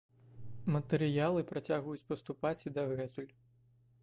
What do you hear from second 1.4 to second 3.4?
працягваюць паступаць і дагэтуль.